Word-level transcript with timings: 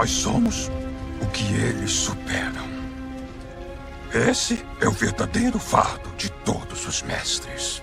Nós 0.00 0.12
somos 0.12 0.70
o 1.20 1.26
que 1.26 1.44
eles 1.52 1.90
superam. 1.90 2.64
Esse 4.30 4.64
é 4.80 4.88
o 4.88 4.92
verdadeiro 4.92 5.58
fardo 5.58 6.08
de 6.16 6.30
todos 6.42 6.86
os 6.86 7.02
mestres. 7.02 7.82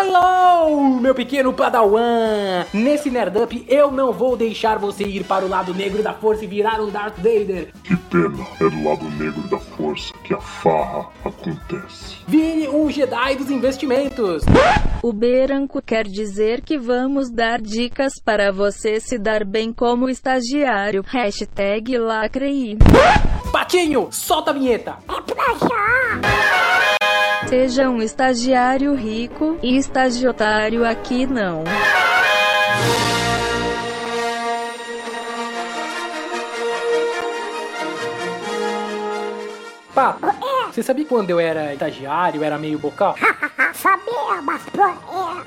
Hello, 0.00 1.00
meu 1.00 1.12
pequeno 1.12 1.52
padawan! 1.52 2.64
Nesse 2.72 3.10
Nerdup 3.10 3.66
eu 3.66 3.90
não 3.90 4.12
vou 4.12 4.36
deixar 4.36 4.78
você 4.78 5.02
ir 5.02 5.24
para 5.24 5.44
o 5.44 5.48
lado 5.48 5.74
negro 5.74 6.04
da 6.04 6.14
força 6.14 6.44
e 6.44 6.46
virar 6.46 6.80
um 6.80 6.88
Darth 6.88 7.16
Vader. 7.16 7.72
Que 7.82 7.96
pena, 7.96 8.46
é 8.60 8.70
do 8.70 8.84
lado 8.88 9.04
negro 9.18 9.42
da 9.48 9.58
força 9.58 10.14
que 10.22 10.32
a 10.32 10.40
farra 10.40 11.08
acontece. 11.24 12.14
Vire 12.28 12.68
um 12.68 12.88
Jedi 12.88 13.34
dos 13.34 13.50
investimentos. 13.50 14.44
O 15.02 15.12
Beranco 15.12 15.82
quer 15.82 16.06
dizer 16.06 16.60
que 16.60 16.78
vamos 16.78 17.28
dar 17.28 17.60
dicas 17.60 18.20
para 18.24 18.52
você 18.52 19.00
se 19.00 19.18
dar 19.18 19.44
bem 19.44 19.72
como 19.72 20.08
estagiário. 20.08 21.02
Hashtag 21.04 21.98
lacrei. 21.98 22.78
Patinho, 23.50 24.06
solta 24.12 24.52
a 24.52 24.54
vinheta. 24.54 24.96
Seja 27.48 27.88
um 27.88 28.02
estagiário 28.02 28.94
rico 28.94 29.58
e 29.62 29.78
estagiotário 29.78 30.84
aqui 30.84 31.26
não. 31.26 31.64
Pá, 39.94 40.18
você 40.70 40.82
sabia 40.82 41.06
quando 41.06 41.30
eu 41.30 41.40
era 41.40 41.72
estagiário, 41.72 42.38
eu 42.38 42.44
era 42.44 42.58
meio 42.58 42.78
bocal? 42.78 43.16
Sabia, 43.72 44.42
mas 44.42 44.62
por 44.64 44.80
é. 44.80 44.94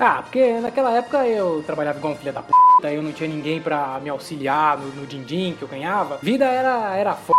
Ah, 0.00 0.22
porque 0.22 0.58
naquela 0.60 0.90
época 0.96 1.24
eu 1.24 1.62
trabalhava 1.64 1.98
igual 1.98 2.14
um 2.14 2.16
filho 2.16 2.32
da 2.32 2.42
puta, 2.42 2.90
eu 2.92 3.00
não 3.00 3.12
tinha 3.12 3.28
ninguém 3.28 3.60
pra 3.60 4.00
me 4.02 4.10
auxiliar 4.10 4.76
no, 4.76 4.88
no 4.88 5.06
din-din 5.06 5.54
que 5.56 5.62
eu 5.62 5.68
ganhava. 5.68 6.18
Vida 6.20 6.46
era, 6.46 6.96
era 6.96 7.10
f... 7.12 7.32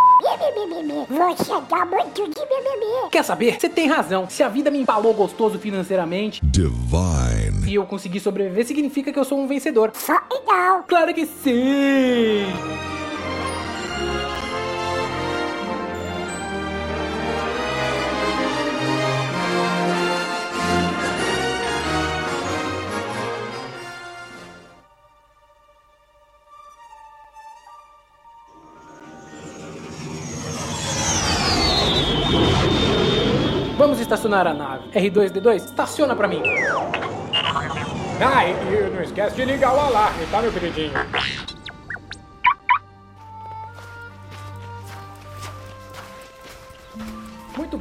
Você 1.09 1.61
dá 1.69 1.85
muito 1.85 2.23
de 2.29 2.39
mimimi. 2.39 3.09
Quer 3.11 3.23
saber? 3.23 3.59
Você 3.59 3.69
tem 3.69 3.87
razão. 3.87 4.27
Se 4.29 4.41
a 4.41 4.47
vida 4.49 4.71
me 4.71 4.79
empalou 4.79 5.13
gostoso 5.13 5.59
financeiramente 5.59 6.41
Divine. 6.43 7.69
e 7.69 7.75
eu 7.75 7.85
consegui 7.85 8.19
sobreviver, 8.19 8.65
significa 8.65 9.11
que 9.11 9.19
eu 9.19 9.25
sou 9.25 9.39
um 9.39 9.47
vencedor. 9.47 9.91
Só 9.93 10.19
não. 10.47 10.83
Claro 10.83 11.13
que 11.13 11.25
sim! 11.25 12.45
Estacionar 34.13 34.47
a 34.47 34.53
nave. 34.53 34.89
R2D2, 34.93 35.55
estaciona 35.55 36.15
pra 36.15 36.27
mim. 36.27 36.41
Ah, 38.21 38.45
e, 38.45 38.51
e 38.51 38.89
não 38.93 39.01
esquece 39.01 39.35
de 39.35 39.45
ligar 39.45 39.73
o 39.73 39.79
alarme, 39.79 40.25
tá, 40.27 40.41
meu 40.41 40.51
queridinho? 40.51 40.93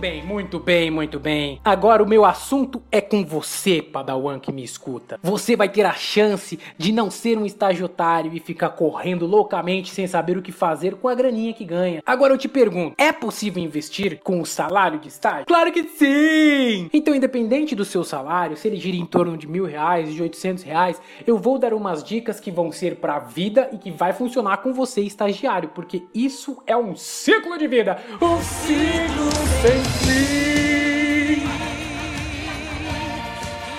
Bem, 0.03 0.21
muito 0.21 0.59
bem, 0.59 0.91
muito 0.91 1.21
bem. 1.21 1.61
Agora 1.65 2.03
o 2.03 2.09
meu 2.09 2.25
assunto 2.25 2.83
é 2.91 3.01
com 3.01 3.25
você, 3.25 3.81
Padawan 3.81 4.41
que 4.41 4.51
me 4.51 4.65
escuta. 4.65 5.17
Você 5.23 5.55
vai 5.55 5.69
ter 5.69 5.87
a 5.87 5.93
chance 5.93 6.59
de 6.77 6.91
não 6.91 7.09
ser 7.09 7.39
um 7.39 7.47
estagiotário 7.47 8.33
e 8.35 8.41
ficar 8.41 8.71
correndo 8.71 9.27
loucamente 9.27 9.93
sem 9.93 10.09
saber 10.09 10.37
o 10.37 10.43
que 10.43 10.51
fazer 10.51 10.97
com 10.97 11.07
a 11.07 11.15
graninha 11.15 11.53
que 11.53 11.65
ganha. 11.65 12.03
Agora 12.05 12.35
eu 12.35 12.39
te 12.39 12.49
pergunto, 12.49 12.97
é 12.99 13.13
possível 13.13 13.63
investir 13.63 14.19
com 14.25 14.41
o 14.41 14.45
salário 14.45 14.99
de 14.99 15.07
estágio? 15.07 15.47
Claro 15.47 15.71
que 15.71 15.85
sim! 15.85 16.91
Então, 16.93 17.15
independente 17.15 17.77
do 17.77 17.85
seu 17.85 18.03
salário, 18.03 18.57
se 18.57 18.67
ele 18.67 18.79
gira 18.79 18.97
em 18.97 19.07
torno 19.07 19.37
de 19.37 19.47
mil 19.47 19.67
reais, 19.67 20.13
de 20.13 20.21
800 20.21 20.65
reais, 20.65 21.01
eu 21.25 21.39
vou 21.39 21.61
dar 21.61 21.73
umas 21.73 22.03
dicas 22.03 22.41
que 22.41 22.51
vão 22.51 22.73
ser 22.73 22.97
pra 22.97 23.21
vida 23.21 23.71
e 23.73 23.79
que 23.79 23.93
vai 23.93 24.13
funcionar 24.13 24.57
com 24.57 24.73
você, 24.73 25.01
estagiário, 25.01 25.69
porque 25.69 26.03
isso 26.13 26.61
é 26.67 26.77
um 26.77 26.97
ciclo 26.97 27.57
de 27.57 27.69
vida. 27.69 28.03
Um 28.21 28.43
ciclo 28.43 29.31
sem 29.63 29.92
fim 30.01 31.43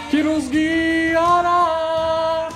que 0.10 0.24
nos 0.24 0.48
guiará. 0.48 2.50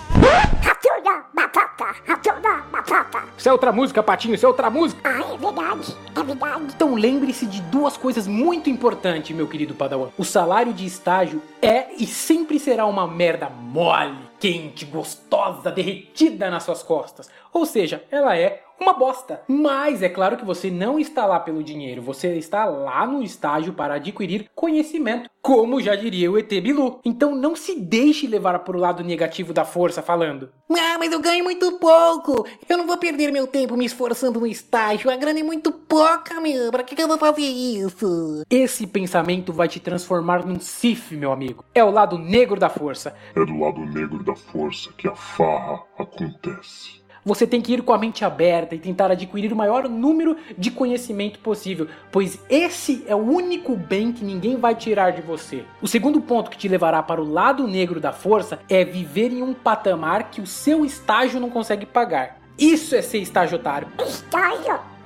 Batata, 1.34 1.86
ratuna, 2.06 2.64
batata. 2.72 3.24
Isso 3.38 3.48
é 3.48 3.52
outra 3.52 3.72
música, 3.72 4.04
Patinho, 4.04 4.36
isso 4.36 4.46
é 4.46 4.50
outra 4.50 4.70
música. 4.70 5.00
Ah, 5.04 5.34
é 5.34 5.38
verdade, 5.38 5.96
é 6.16 6.24
verdade. 6.24 6.64
Então 6.76 6.96
lembre-se 6.96 7.46
de 7.46 7.62
duas 7.62 7.96
coisas 7.96 8.28
muito 8.28 8.70
importantes, 8.70 9.36
meu 9.36 9.48
querido 9.48 9.74
Padawan. 9.74 10.10
O 10.18 10.26
salário 10.26 10.74
de 10.74 10.86
estágio 10.86 11.42
é 11.62 11.88
e 11.98 12.06
sempre 12.06 12.60
será 12.60 12.86
uma 12.86 13.08
merda 13.08 13.50
mole, 13.50 14.18
quente, 14.40 14.86
gostosa, 14.86 15.72
derretida 15.72 16.50
nas 16.50 16.64
suas 16.64 16.84
costas. 16.84 17.30
Ou 17.54 17.66
seja, 17.66 18.04
ela 18.12 18.38
é 18.38 18.64
uma 18.80 18.94
bosta. 18.94 19.42
Mas 19.48 20.02
é 20.02 20.10
claro 20.10 20.38
que 20.38 20.46
você 20.46 20.70
não 20.70 21.00
está 21.00 21.26
lá 21.26 21.40
pelo 21.40 21.64
dinheiro, 21.64 22.02
você 22.02 22.36
está 22.36 22.66
lá 22.66 23.06
no 23.06 23.24
estágio 23.24 23.74
para 23.74 23.96
adquirir 23.96 24.50
conhecimento, 24.56 25.30
como 25.42 25.82
já 25.82 25.96
diria 25.96 26.32
o 26.32 26.38
ET 26.38 26.50
Bilu. 26.50 27.00
Então 27.04 27.36
não 27.36 27.56
se 27.56 27.80
deixe 27.80 28.28
levar 28.28 28.60
para 28.60 28.76
o 28.76 28.80
lado 28.80 29.04
negativo 29.04 29.54
da 29.54 29.66
força 29.66 30.02
falando: 30.02 30.50
Ah, 30.70 30.98
mas 31.00 31.12
eu 31.12 31.20
ganho 31.20 31.44
muito 31.44 31.80
pouco. 31.80 32.46
Eu 32.68 32.78
não 32.78 32.88
vou 32.88 32.98
perder 32.98 33.32
meu 33.32 33.48
tempo 33.48 33.78
me 33.78 33.86
esforçando 33.86 34.40
no 34.40 34.48
estágio. 34.48 35.10
A 35.10 35.16
grana 35.16 35.40
é 35.40 35.44
muito 35.44 35.72
pouca, 35.72 36.40
meu. 36.40 36.72
Pra 36.72 36.84
que, 36.84 36.96
que 36.96 37.02
eu 37.02 37.08
vou 37.08 37.18
fazer 37.18 37.42
isso? 37.42 38.44
Esse 38.50 38.86
pensamento 38.86 39.54
vai 39.54 39.68
te 39.68 39.80
transformar 39.80 40.46
num 40.46 40.60
Sif, 40.60 41.16
meu 41.16 41.32
amigo. 41.32 41.64
É 41.74 41.84
o 41.84 41.92
lado 41.92 42.18
negro 42.18 42.60
da 42.60 42.70
força. 42.70 43.16
É 43.36 43.46
do 43.46 43.58
lado 43.58 43.80
negro 43.82 44.24
da 44.24 44.36
força 44.36 44.92
que 44.98 45.08
a 45.08 45.16
farra 45.16 45.84
acontece. 45.98 47.07
Você 47.28 47.46
tem 47.46 47.60
que 47.60 47.74
ir 47.74 47.82
com 47.82 47.92
a 47.92 47.98
mente 47.98 48.24
aberta 48.24 48.74
e 48.74 48.80
tentar 48.80 49.12
adquirir 49.12 49.52
o 49.52 49.56
maior 49.56 49.90
número 49.90 50.38
de 50.58 50.72
conhecimento 50.72 51.40
possível, 51.40 51.86
pois 52.10 52.40
esse 52.50 53.04
é 53.06 53.14
o 53.14 53.18
único 53.18 53.76
bem 53.76 54.14
que 54.14 54.24
ninguém 54.24 54.56
vai 54.56 54.74
tirar 54.74 55.12
de 55.12 55.22
você. 55.22 55.66
O 55.82 55.90
segundo 55.90 56.22
ponto 56.22 56.50
que 56.50 56.58
te 56.58 56.70
levará 56.70 57.04
para 57.04 57.22
o 57.22 57.30
lado 57.30 57.68
negro 57.68 58.00
da 58.00 58.14
força 58.14 58.60
é 58.70 58.86
viver 58.86 59.34
em 59.34 59.42
um 59.42 59.54
patamar 59.54 60.32
que 60.32 60.40
o 60.40 60.48
seu 60.48 60.86
estágio 60.86 61.38
não 61.38 61.50
consegue 61.50 61.86
pagar. 61.86 62.40
Isso 62.58 62.96
é 62.96 63.02
ser 63.02 63.18
estagiotário. 63.18 63.90
Estágio. 64.08 64.97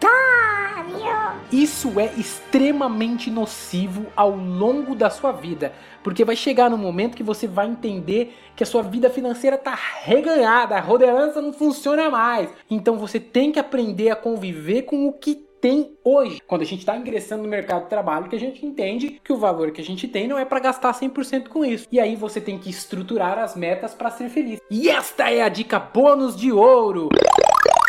Isso 1.52 2.00
é 2.00 2.06
extremamente 2.18 3.30
nocivo 3.30 4.06
ao 4.16 4.32
longo 4.32 4.96
da 4.96 5.10
sua 5.10 5.32
vida, 5.32 5.74
porque 6.04 6.24
vai 6.24 6.36
chegar 6.36 6.70
no 6.70 6.78
momento 6.78 7.18
que 7.18 7.24
você 7.24 7.48
vai 7.48 7.68
entender 7.68 8.34
que 8.56 8.64
a 8.64 8.66
sua 8.66 8.82
vida 8.82 9.10
financeira 9.10 9.58
tá 9.58 9.78
reganhada, 10.04 10.76
a 10.76 10.80
rodelança 10.80 11.42
não 11.42 11.52
funciona 11.52 12.10
mais. 12.10 12.50
Então 12.70 12.98
você 12.98 13.20
tem 13.20 13.52
que 13.52 13.60
aprender 13.60 14.10
a 14.10 14.16
conviver 14.16 14.84
com 14.84 15.08
o 15.08 15.14
que 15.14 15.36
tem 15.62 15.96
hoje. 16.04 16.42
Quando 16.48 16.64
a 16.64 16.66
gente 16.66 16.80
está 16.80 16.98
ingressando 16.98 17.44
no 17.44 17.50
mercado 17.50 17.84
de 17.84 17.90
trabalho, 17.90 18.28
que 18.28 18.36
a 18.36 18.40
gente 18.40 18.66
entende 18.66 19.22
que 19.24 19.32
o 19.32 19.38
valor 19.38 19.72
que 19.72 19.80
a 19.80 19.84
gente 19.84 20.08
tem 20.08 20.28
não 20.28 20.40
é 20.40 20.44
para 20.44 20.60
gastar 20.60 20.92
100% 20.92 21.50
com 21.50 21.64
isso. 21.64 21.88
E 21.92 22.00
aí 22.00 22.16
você 22.16 22.42
tem 22.42 22.58
que 22.58 22.70
estruturar 22.70 23.38
as 23.38 23.56
metas 23.56 23.94
para 23.94 24.10
ser 24.10 24.30
feliz. 24.30 24.60
E 24.72 24.90
esta 24.90 25.30
é 25.30 25.42
a 25.42 25.50
dica 25.50 25.80
bônus 25.80 26.36
de 26.36 26.52
ouro. 26.52 27.10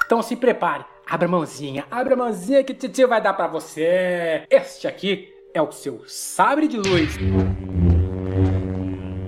Então 0.04 0.20
se 0.20 0.36
prepare. 0.36 0.84
Abra 1.12 1.28
a 1.28 1.30
mãozinha, 1.30 1.84
abra 1.90 2.14
a 2.14 2.16
mãozinha 2.16 2.64
que 2.64 2.72
o 2.72 2.88
tio 2.88 3.06
vai 3.06 3.20
dar 3.20 3.34
para 3.34 3.46
você. 3.46 4.46
Este 4.48 4.88
aqui 4.88 5.28
é 5.52 5.60
o 5.60 5.70
seu 5.70 6.02
sabre 6.06 6.66
de 6.66 6.78
luz. 6.78 7.18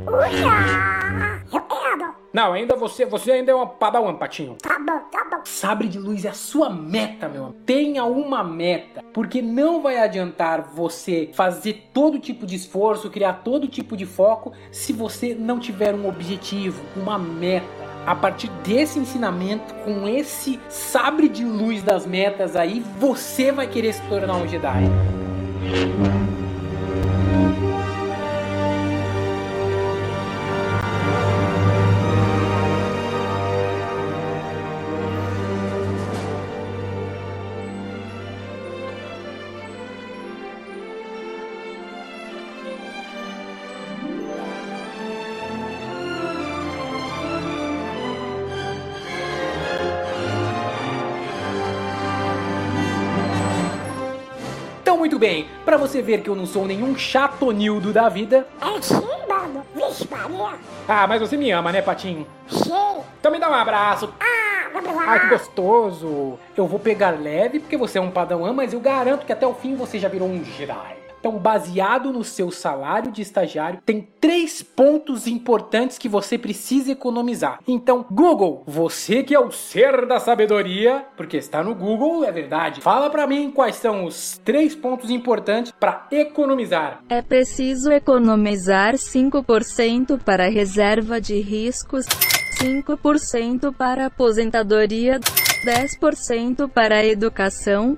Uia. 0.09 1.45
Eu 1.53 1.61
quero. 1.61 2.15
Não, 2.33 2.55
ainda 2.55 2.75
você, 2.75 3.05
você 3.05 3.33
ainda 3.33 3.53
é 3.53 3.55
uma 3.55 3.67
padawan, 3.67 4.15
Patinho. 4.15 4.57
Tá 4.63 4.79
bom, 4.79 4.99
tá 5.13 5.27
bom. 5.31 5.43
Sabre 5.45 5.87
de 5.87 5.99
luz 5.99 6.25
é 6.25 6.31
a 6.31 6.33
sua 6.33 6.71
meta, 6.71 7.29
meu 7.29 7.45
amigo. 7.45 7.61
Tenha 7.67 8.07
uma 8.07 8.43
meta, 8.43 9.05
porque 9.13 9.43
não 9.43 9.83
vai 9.83 9.99
adiantar 9.99 10.63
você 10.63 11.29
fazer 11.35 11.91
todo 11.93 12.19
tipo 12.19 12.47
de 12.47 12.57
esforço, 12.57 13.11
criar 13.11 13.43
todo 13.45 13.69
tipo 13.69 13.95
de 13.95 14.07
foco, 14.07 14.55
se 14.73 14.91
você 14.91 15.35
não 15.35 15.59
tiver 15.59 15.95
um 15.95 16.09
objetivo, 16.09 16.83
uma 16.97 17.19
meta. 17.19 17.84
A 18.07 18.15
partir 18.15 18.49
desse 18.63 18.99
ensinamento, 18.99 19.75
com 19.85 20.07
esse 20.07 20.61
sabre 20.69 21.29
de 21.29 21.45
luz 21.45 21.83
das 21.83 22.07
metas 22.07 22.55
aí, 22.55 22.85
você 22.99 23.51
vai 23.51 23.67
querer 23.67 23.95
se 23.95 24.03
tornar 24.03 24.37
um 24.37 24.47
Jedi. 24.47 24.85
Muito 55.15 55.19
bem, 55.19 55.47
pra 55.65 55.77
você 55.77 56.03
ver 56.03 56.23
que 56.23 56.29
eu 56.29 56.35
não 56.35 56.45
sou 56.45 56.67
nenhum 56.67 56.97
chatonildo 56.97 57.93
da 57.93 58.09
vida. 58.09 58.49
É 58.61 58.83
sim, 58.83 59.01
mano. 59.29 59.65
Vixe, 59.73 60.09
Maria. 60.11 60.59
Ah, 60.89 61.07
mas 61.07 61.21
você 61.21 61.37
me 61.37 61.53
ama, 61.53 61.71
né, 61.71 61.81
Patinho? 61.81 62.27
Sim. 62.49 63.01
Então 63.21 63.31
me 63.31 63.39
dá 63.39 63.49
um 63.49 63.55
abraço. 63.55 64.13
Ah, 64.19 64.71
vamos 64.73 64.93
lá. 64.93 65.05
Ai, 65.07 65.21
que 65.21 65.29
gostoso! 65.29 66.37
Eu 66.57 66.67
vou 66.67 66.81
pegar 66.81 67.11
leve 67.11 67.61
porque 67.61 67.77
você 67.77 67.99
é 67.99 68.01
um 68.01 68.11
padawan, 68.11 68.53
mas 68.53 68.73
eu 68.73 68.81
garanto 68.81 69.25
que 69.25 69.33
até 69.33 69.47
o 69.47 69.55
fim 69.55 69.77
você 69.77 70.01
já 70.01 70.09
virou 70.09 70.29
um 70.29 70.43
Jedi. 70.45 71.04
Então, 71.25 71.39
baseado 71.39 72.13
no 72.13 72.23
seu 72.23 72.51
salário 72.51 73.11
de 73.11 73.23
estagiário, 73.23 73.81
tem 73.87 74.07
três 74.21 74.63
pontos 74.63 75.27
importantes 75.27 75.97
que 75.97 76.07
você 76.07 76.37
precisa 76.37 76.93
economizar. 76.93 77.61
Então, 77.67 78.05
Google, 78.11 78.63
você 78.67 79.23
que 79.23 79.35
é 79.35 79.41
o 79.41 79.51
ser 79.51 80.05
da 80.05 80.21
sabedoria, 80.21 81.07
porque 81.17 81.39
está 81.39 81.65
no 81.65 81.75
Google, 81.75 82.27
é 82.27 82.31
verdade. 82.31 82.83
Fala 82.83 83.09
pra 83.09 83.27
mim 83.27 83.51
quais 83.51 83.77
são 83.77 84.05
os 84.05 84.39
três 84.45 84.75
pontos 84.75 85.09
importantes 85.09 85.73
para 85.73 86.07
economizar. 86.13 87.03
É 87.09 87.23
preciso 87.23 87.91
economizar 87.91 88.93
5% 88.93 90.21
para 90.23 90.51
reserva 90.51 91.19
de 91.19 91.41
riscos, 91.41 92.05
5% 92.61 93.75
para 93.75 94.09
aposentadoria, 94.09 95.19
10% 95.65 96.69
para 96.69 97.03
educação, 97.03 97.97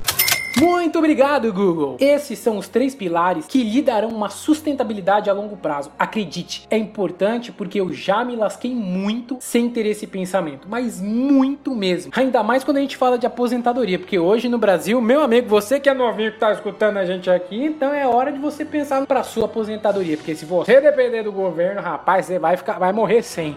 Muito 0.58 0.98
obrigado, 0.98 1.52
Google! 1.52 1.98
Esses 2.00 2.38
são 2.38 2.56
os 2.56 2.66
três 2.66 2.94
pilares 2.94 3.46
que 3.46 3.62
lhe 3.62 3.82
darão 3.82 4.08
uma 4.08 4.30
sustentabilidade 4.30 5.28
a 5.28 5.32
longo 5.34 5.54
prazo. 5.54 5.92
Acredite, 5.98 6.66
é 6.70 6.78
importante 6.78 7.52
porque 7.52 7.78
eu 7.78 7.92
já 7.92 8.24
me 8.24 8.34
lasquei 8.34 8.74
muito 8.74 9.36
sem 9.38 9.68
ter 9.68 9.84
esse 9.84 10.06
pensamento, 10.06 10.66
mas 10.66 10.98
muito 10.98 11.74
mesmo. 11.74 12.10
Ainda 12.16 12.42
mais 12.42 12.64
quando 12.64 12.78
a 12.78 12.80
gente 12.80 12.96
fala 12.96 13.18
de 13.18 13.26
aposentadoria, 13.26 13.98
porque 13.98 14.18
hoje 14.18 14.48
no 14.48 14.56
Brasil, 14.56 14.98
meu 14.98 15.20
amigo, 15.20 15.46
você 15.46 15.78
que 15.78 15.90
é 15.90 15.94
novinho 15.94 16.32
que 16.32 16.38
tá 16.38 16.50
escutando 16.52 16.96
a 16.96 17.04
gente 17.04 17.28
aqui, 17.28 17.62
então 17.62 17.92
é 17.92 18.06
hora 18.06 18.32
de 18.32 18.38
você 18.38 18.64
pensar 18.64 19.06
para 19.06 19.22
sua 19.22 19.44
aposentadoria, 19.44 20.16
porque 20.16 20.34
se 20.34 20.46
você 20.46 20.80
depender 20.80 21.22
do 21.22 21.32
governo, 21.32 21.82
rapaz, 21.82 22.24
você 22.24 22.38
vai 22.38 22.56
ficar, 22.56 22.78
vai 22.78 22.94
morrer 22.94 23.22
sem. 23.22 23.54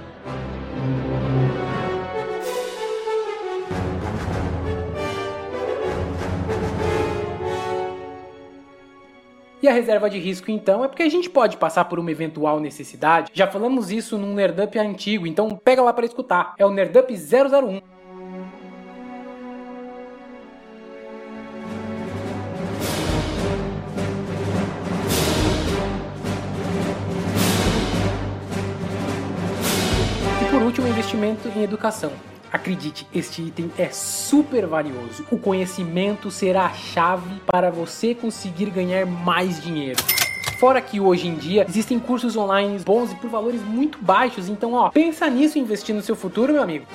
E 9.61 9.67
a 9.67 9.73
reserva 9.73 10.09
de 10.09 10.17
risco, 10.17 10.49
então, 10.49 10.85
é 10.85 10.87
porque 10.87 11.03
a 11.03 11.09
gente 11.09 11.29
pode 11.29 11.57
passar 11.57 11.83
por 11.83 11.99
uma 11.99 12.09
eventual 12.09 12.61
necessidade. 12.61 13.29
Já 13.33 13.45
falamos 13.45 13.91
isso 13.91 14.17
num 14.17 14.33
Nerdup 14.33 14.79
antigo, 14.79 15.27
então 15.27 15.49
pega 15.49 15.81
lá 15.81 15.91
para 15.91 16.05
escutar. 16.05 16.53
É 16.57 16.65
o 16.65 16.71
Nerdup 16.71 17.13
001. 17.13 17.81
E 30.41 30.49
por 30.49 30.61
último, 30.61 30.87
investimento 30.87 31.49
em 31.49 31.63
educação. 31.63 32.13
Acredite, 32.51 33.07
este 33.13 33.43
item 33.43 33.71
é 33.77 33.89
super 33.89 34.65
valioso. 34.65 35.23
O 35.31 35.37
conhecimento 35.37 36.31
será 36.31 36.65
a 36.65 36.73
chave 36.73 37.41
para 37.45 37.69
você 37.69 38.15
conseguir 38.15 38.71
ganhar 38.71 39.05
mais 39.05 39.61
dinheiro. 39.61 40.01
Fora 40.59 40.81
que 40.81 40.99
hoje 40.99 41.27
em 41.27 41.35
dia 41.35 41.65
existem 41.69 41.99
cursos 41.99 42.35
online 42.35 42.79
bons 42.79 43.11
e 43.11 43.15
por 43.15 43.29
valores 43.29 43.61
muito 43.61 43.97
baixos, 44.01 44.49
então 44.49 44.73
ó, 44.73 44.89
pensa 44.89 45.29
nisso 45.29 45.57
e 45.57 45.61
investir 45.61 45.95
no 45.95 46.01
seu 46.01 46.15
futuro, 46.15 46.51
meu 46.51 46.61
amigo. 46.61 46.85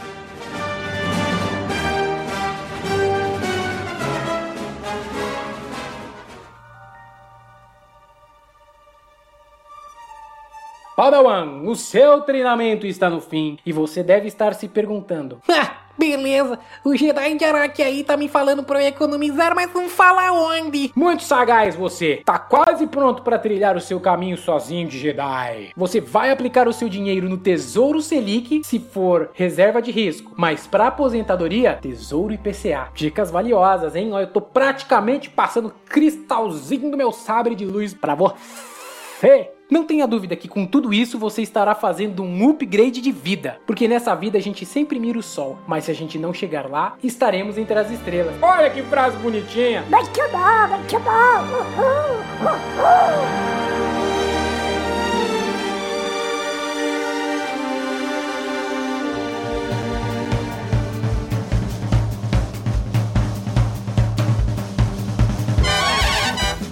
Padawan, 10.97 11.63
o 11.65 11.75
seu 11.75 12.21
treinamento 12.21 12.87
está 12.87 13.11
no 13.11 13.21
fim 13.21 13.59
e 13.67 13.73
você 13.73 14.01
deve 14.03 14.29
estar 14.29 14.55
se 14.55 14.69
perguntando: 14.69 15.41
Ah, 15.49 15.73
beleza. 15.99 16.57
O 16.85 16.95
Jedi 16.95 17.37
de 17.37 17.45
Araki 17.45 17.83
aí 17.83 18.05
tá 18.05 18.17
me 18.17 18.29
falando 18.29 18.63
pra 18.63 18.81
eu 18.81 18.87
economizar, 18.87 19.57
mas 19.57 19.73
não 19.75 19.89
fala 19.89 20.31
onde. 20.31 20.93
Muito 20.95 21.25
sagaz 21.25 21.75
você! 21.75 22.23
Tá 22.25 22.39
quase 22.39 22.87
pronto 22.87 23.23
para 23.23 23.41
trilhar 23.41 23.77
o 23.77 23.81
seu 23.81 23.99
caminho 23.99 24.39
sozinho 24.39 24.87
de 24.87 24.97
Jedi. 24.97 25.73
Você 25.77 26.01
vai 26.01 26.31
aplicar 26.31 26.69
o 26.69 26.73
seu 26.73 26.89
dinheiro 26.89 27.29
no 27.29 27.39
Tesouro 27.39 28.01
Selic 28.01 28.63
se 28.63 28.79
for 28.79 29.31
reserva 29.35 29.83
de 29.83 29.91
risco, 29.91 30.33
mas 30.37 30.65
para 30.65 30.87
aposentadoria, 30.87 31.75
Tesouro 31.75 32.33
IPCA. 32.33 32.91
Dicas 32.95 33.33
valiosas, 33.33 33.97
hein? 33.97 34.13
Ó, 34.13 34.21
Eu 34.21 34.29
tô 34.29 34.41
praticamente 34.41 35.29
passando 35.29 35.75
cristalzinho 35.89 36.89
do 36.93 36.97
meu 36.97 37.11
sabre 37.11 37.57
de 37.57 37.65
luz 37.67 37.93
para 37.93 38.15
você. 38.15 39.51
Não 39.71 39.85
tenha 39.85 40.07
dúvida 40.07 40.37
que 40.37 40.47
com 40.47 40.67
tudo 40.67 40.93
isso 40.93 41.19
você 41.19 41.41
estará 41.41 41.75
fazendo 41.75 42.23
um 42.23 42.51
upgrade 42.51 43.01
de 43.01 43.11
vida, 43.11 43.59
porque 43.67 43.89
nessa 43.89 44.15
vida 44.15 44.37
a 44.37 44.41
gente 44.41 44.67
sempre 44.67 45.01
mira 45.01 45.19
o 45.19 45.23
sol, 45.23 45.59
mas 45.67 45.85
se 45.85 45.91
a 45.91 45.95
gente 45.95 46.19
não 46.19 46.35
chegar 46.35 46.69
lá, 46.69 46.97
estaremos 47.03 47.57
entre 47.57 47.79
as 47.79 47.91
estrelas. 47.91 48.35
Olha 48.43 48.69
que 48.69 48.83
frase 48.83 49.17
bonitinha! 49.17 49.83
Muito 49.91 50.21
bom, 50.31 50.77
muito 50.77 51.01
bom. 51.01 51.35
Uhul, 51.55 52.51
uhul. 52.51 52.74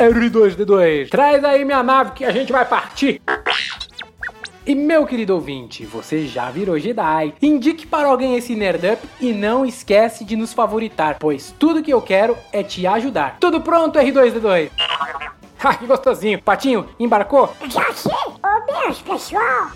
R2D2, 0.02 1.08
traz 1.08 1.44
aí 1.44 1.64
minha 1.64 1.82
nave 1.82 2.12
que 2.12 2.24
a 2.24 2.32
gente 2.32 2.50
vai 2.50 2.64
partir. 2.64 3.20
E 4.64 4.74
meu 4.74 5.04
querido 5.06 5.34
ouvinte, 5.34 5.84
você 5.84 6.26
já 6.26 6.50
virou 6.50 6.78
Jedi. 6.78 7.34
Indique 7.42 7.86
para 7.86 8.08
alguém 8.08 8.36
esse 8.36 8.54
Nerdup 8.54 9.02
e 9.20 9.32
não 9.32 9.66
esquece 9.66 10.24
de 10.24 10.36
nos 10.36 10.52
favoritar, 10.52 11.16
pois 11.18 11.52
tudo 11.58 11.82
que 11.82 11.92
eu 11.92 12.00
quero 12.00 12.36
é 12.52 12.62
te 12.62 12.86
ajudar. 12.86 13.38
Tudo 13.40 13.60
pronto, 13.60 13.98
R2D2? 13.98 14.70
Ah, 15.64 15.74
que 15.76 15.86
gostosinho. 15.86 16.42
Patinho, 16.42 16.88
embarcou? 16.98 17.54
Já. 17.68 17.86
Ô, 17.88 18.66
beijo, 18.66 19.04
pessoal. 19.04 19.70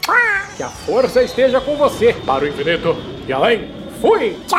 Que 0.57 0.65
a 0.65 0.69
força 0.69 1.23
esteja 1.23 1.61
com 1.61 1.77
você. 1.77 2.13
Para 2.27 2.45
o 2.45 2.49
infinito 2.49 2.97
e 3.25 3.33
além. 3.33 3.71
Fui! 4.01 4.37
tchau. 4.49 4.59